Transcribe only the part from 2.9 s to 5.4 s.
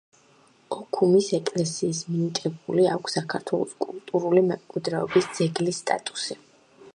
აქვს საქართველოს კულტურული მემკვიდრეობის